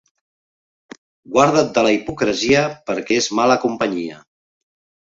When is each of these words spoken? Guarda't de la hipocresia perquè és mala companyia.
Guarda't 1.35 1.69
de 1.75 1.83
la 1.89 1.93
hipocresia 1.99 2.65
perquè 2.89 3.21
és 3.23 3.31
mala 3.43 3.63
companyia. 3.69 4.21